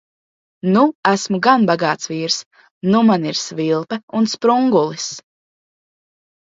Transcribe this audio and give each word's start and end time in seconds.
Nu 0.75 0.81
esmu 1.09 1.39
gan 1.49 1.67
bagāts 1.71 2.11
vīrs. 2.13 2.39
Nu 2.91 3.05
man 3.11 3.31
ir 3.33 3.41
svilpe 3.43 4.01
un 4.21 4.31
sprungulis! 4.35 5.11